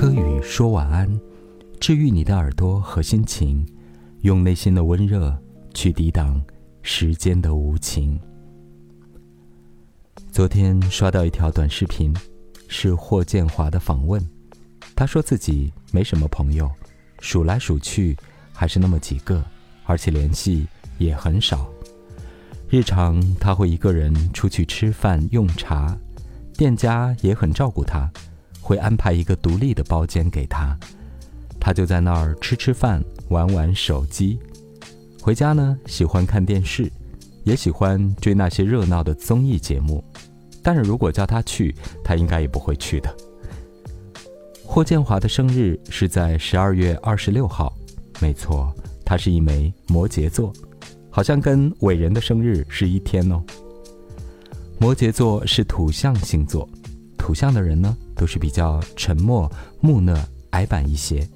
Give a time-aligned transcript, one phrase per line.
[0.00, 1.20] 柯宇说晚安，
[1.80, 3.66] 治愈你的耳朵和心情，
[4.20, 5.36] 用内心的温热
[5.74, 6.40] 去抵挡
[6.82, 8.16] 时间的无情。
[10.30, 12.14] 昨天刷到一条短视频，
[12.68, 14.24] 是霍建华的访问。
[14.94, 16.70] 他说自己没什么朋友，
[17.18, 18.16] 数来数去
[18.52, 19.44] 还是那么几个，
[19.84, 20.68] 而且联系
[20.98, 21.68] 也很少。
[22.70, 25.98] 日常他会一个人出去吃饭用茶，
[26.56, 28.08] 店家也很照顾他，
[28.68, 30.78] 会安排一个独立的包间给他，
[31.58, 34.38] 他就在那儿吃吃饭，玩玩手机。
[35.22, 36.92] 回家呢，喜欢看电视，
[37.44, 40.04] 也喜欢追那些热闹的综艺节目。
[40.62, 41.74] 但是如果叫他去，
[42.04, 43.16] 他应该也不会去的。
[44.62, 47.74] 霍建华的生日是在十二月二十六号，
[48.20, 48.70] 没错，
[49.02, 50.52] 他是一枚摩羯座，
[51.08, 53.42] 好像跟伟人的生日是一天哦。
[54.78, 56.68] 摩羯座是土象星座，
[57.28, 60.18] 土象的人呢都是比较沉默、木讷、
[60.52, 61.28] 矮板一些，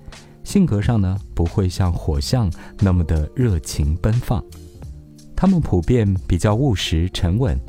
[0.42, 4.42] 性格上呢不会像火象那么的热情奔放，
[5.36, 7.60] 他们普遍比较务实沉稳。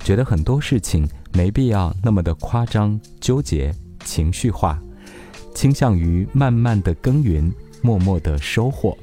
[0.00, 4.78] 觉得很多事情没必要那么的夸张、纠结、情绪化，
[5.54, 7.50] 倾向于慢慢的耕耘，
[7.80, 8.94] 默默的收获。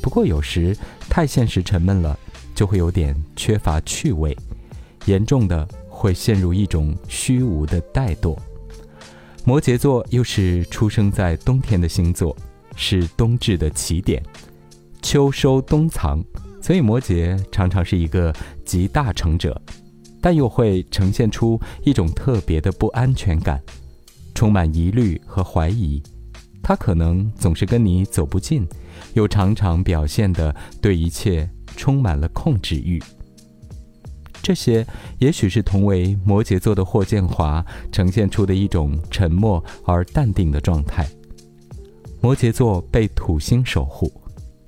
[0.00, 0.76] 不过有时
[1.10, 2.16] 太现实沉闷了，
[2.54, 4.38] 就会有点缺乏趣味，
[5.06, 5.68] 严重的
[6.04, 8.36] 会陷入一种虚无的怠惰。
[9.42, 12.36] 摩羯座又是出生在冬天的星座，
[12.76, 14.22] 是冬至的起点，
[15.00, 16.22] 秋收冬藏，
[16.60, 18.30] 所以摩羯常常是一个
[18.66, 19.58] 集大成者。
[20.20, 23.58] 但又会呈现出一种特别的不安全感，
[24.34, 26.02] 充满疑虑和怀疑。
[26.62, 28.66] 他可能总是跟你走不近，
[29.14, 33.02] 又常常表现的对一切充满了控制欲。
[34.44, 34.86] 这些
[35.18, 41.08] 也许是同为摩羯座的霍建华呈现出的一种沉默而淡定的状态。
[42.20, 44.12] 摩羯座被土星守护，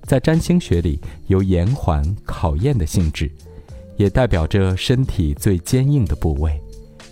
[0.05, 3.31] 在占星学里有延缓考验的性质。
[3.99, 6.61] 也代表着身体最坚硬的部位，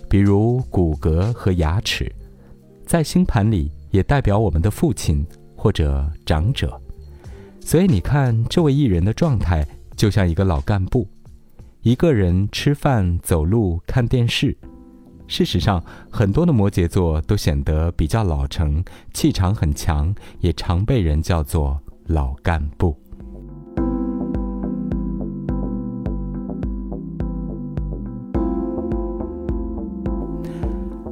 [0.07, 2.13] 比如骨骼和牙齿，
[2.85, 5.25] 在星盘里也代表我们的父亲
[5.55, 6.79] 或者长者。
[7.59, 9.65] 所以你看，这位艺人的状态
[9.95, 11.07] 就像一个老干部，
[11.85, 14.57] 一个人吃饭、走路、看电视。
[15.27, 22.97] 事实上，很多的摩羯座都显得比较老成，气场很强，也常被人叫做老干部。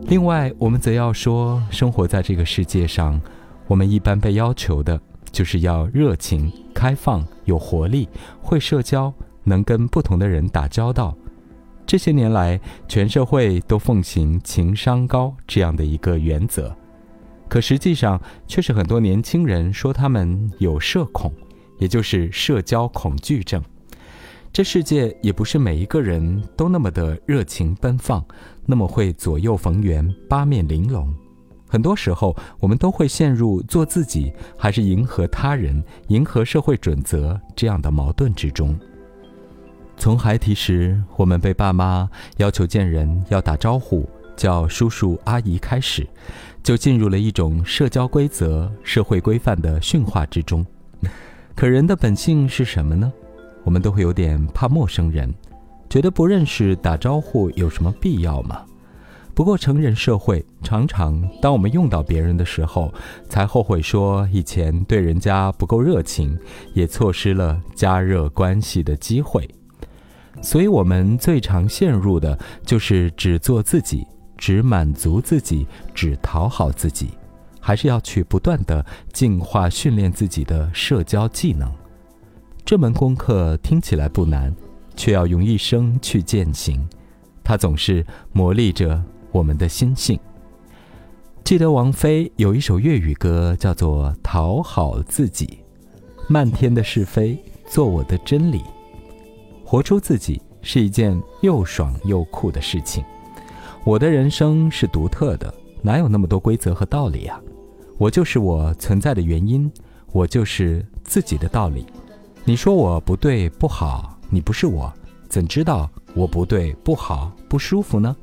[0.07, 3.21] 另外，我们则要说，生活在这个世界上，
[3.67, 4.99] 我们一般被要求的
[5.31, 8.09] 就是要热情、开放、有活力、
[8.41, 11.15] 会社交，能跟不同的人打交道。
[11.85, 16.75] 这些年来，全社会都奉行情商高这样的一个原则，
[17.49, 21.31] 可实际上却是很多年轻人说他们有社恐，
[21.79, 23.61] 也就是社交恐惧症。
[24.51, 28.23] 这世界也不是每一个人都那么的热情奔放，
[28.65, 31.13] 那么会左右逢源、八面玲珑。
[31.67, 38.79] 很多时候，我们都会陷入做自己还是迎合他人、迎合社会准则这样的矛盾之中。
[39.97, 46.05] 从孩提时，我们被爸妈要求见人要打招呼，叫叔叔阿姨开始，
[46.61, 50.65] 就进入了一种社交规则、社会规范的驯化之中。
[51.55, 53.11] 可人的本性是什么呢？
[53.63, 55.33] 我们都会有点怕陌生人，
[55.89, 58.61] 觉得不认识打招呼有什么必要吗？
[59.33, 62.93] 不过成人社会常常，当我们用到别人的时候，
[63.29, 66.37] 才后悔说以前对人家不够热情，
[66.73, 69.49] 也错失了加热关系的机会。
[70.41, 74.05] 所以，我们最常陷入的就是只做自己，
[74.37, 77.09] 只满足自己，只讨好自己，
[77.59, 81.71] 还是要去不断的进化训练自己的社交技能。
[82.65, 84.53] 这门功课听起来不难，
[84.95, 86.85] 却要用一生去践行。
[87.43, 89.01] 它总是磨砺着
[89.31, 90.19] 我们的心性。
[91.43, 95.45] 记得王菲有一首粤语歌，叫做《讨好自己》，
[96.29, 97.37] 漫天的是非
[97.67, 98.61] 做我的真理，
[99.73, 103.03] 活出自己是一件又爽又酷的事情。
[103.83, 107.41] 我的人生是独特的，哪有那么多规则和道理啊？
[107.97, 109.71] 我就是我存在的原因，
[110.11, 111.87] 我就是自己的道理。
[112.43, 114.93] 你说我不对不好，你不是我，
[115.27, 118.15] 怎知道我不对不好不舒服呢？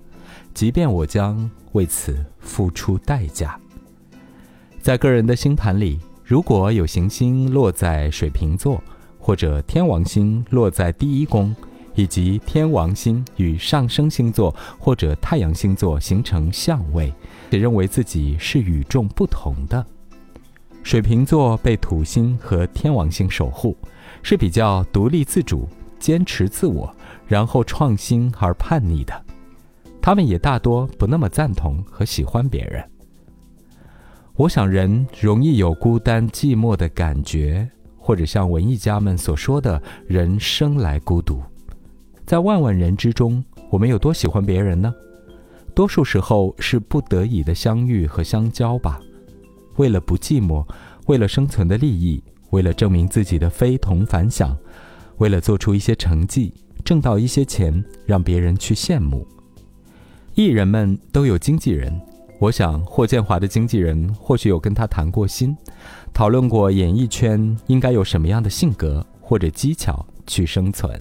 [0.55, 3.59] 即便我将为此付出代价。
[4.81, 8.81] 在个人的星盘里，如果有行星落在水瓶座，
[9.31, 11.55] 或者天王星落在第一宫，
[11.95, 17.15] 以及天王星与上升星座或者太阳星座形成相位，
[17.49, 19.87] 也认为自己是与众不同的。
[20.83, 23.77] 水瓶座被土星和天王星守护，
[24.21, 25.69] 是比较独立自主、
[26.01, 26.93] 坚持自我，
[27.29, 29.15] 然后创新而叛逆的。
[30.03, 32.85] 他们也大多不那么赞同和喜欢别人。
[34.35, 37.71] 我想，人容易有孤单寂寞的感觉，
[38.11, 41.41] 或者像文艺家们所说的“人生来孤独”。
[42.27, 44.93] 在万万人之中，我们有多喜欢别人呢？
[45.77, 49.01] 多数时候是不得已的相遇和相交吧。
[49.77, 50.67] 为了不寂寞，
[51.07, 52.21] 为了生存的利益，
[52.51, 54.59] 为了证明自己的非同凡响，
[55.19, 56.53] 为了做出一些成绩，
[56.85, 59.25] 挣到一些钱，让别人去羡慕。
[60.35, 61.97] 艺人们都有经纪人，
[62.41, 65.55] 我想霍建华的经纪人或许有跟他谈过心，
[66.11, 70.99] 讨论过演艺圈应该有什么样的性格或者技巧去生存。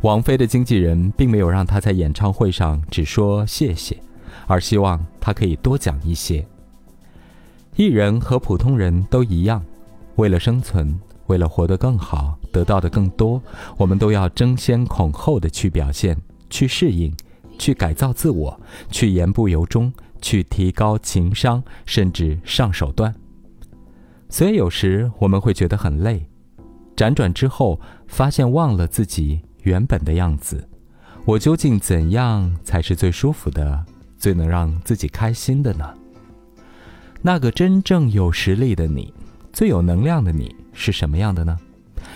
[0.00, 3.98] 王菲的经纪人并没有让他在演唱会上只说谢谢，
[4.46, 6.42] 而希望他可以多讲一些。
[7.76, 9.62] 艺人和普通人都一样，
[10.14, 13.42] 为了生存，为了活得更好，得到的更多，
[13.76, 16.16] 我们都要争先恐后的去表现，
[16.48, 17.14] 去适应，
[17.58, 18.58] 去改造自我，
[18.90, 23.14] 去言不由衷，去提高情商，甚至上手段。
[24.28, 26.26] 所以有时我们会觉得很累，
[26.96, 30.68] 辗转之后发现忘了自己原本的样子。
[31.24, 33.84] 我究竟怎样才是最舒服的，
[34.16, 35.94] 最能让自己开心的呢？
[37.22, 39.12] 那个真正有实力的你，
[39.52, 41.58] 最有能量的你是什么样的呢？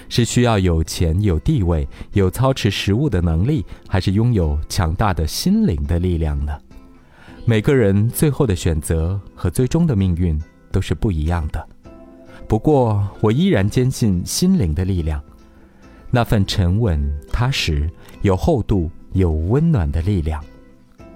[0.08, 6.52] 是需要有钱、有地位、有操持食物的能力，还是拥有强大的心灵的力量呢？
[7.44, 10.40] 每个人最后的选择和最终的命运
[10.70, 11.66] 都是不一样的。
[12.46, 15.22] 不过，我依然坚信心灵的力量，
[16.10, 17.00] 那份沉稳、
[17.32, 17.90] 踏实、
[18.22, 20.42] 有厚度、有温暖的力量。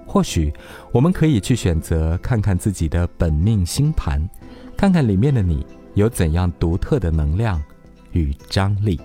[0.05, 0.53] 或许
[0.91, 4.27] 我们可以去选择看看自己的本命星盘，
[4.75, 7.61] 看看里面的你有怎样独特的能量
[8.11, 8.99] 与张力。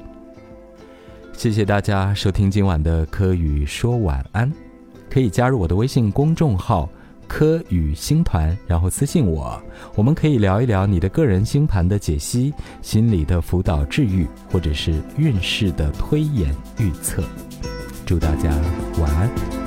[1.32, 4.52] 谢谢大家收听今晚的柯宇说晚安，
[5.08, 6.88] 可以加入我的微信公众号
[7.31, 9.62] “科与星团”，然后私信我，
[9.94, 17.23] 我们可以聊一聊你的个人星盘的解析、心理的辅导治愈，或者是运势的推演预测。
[18.05, 18.50] 祝大家
[19.00, 19.60] 晚安。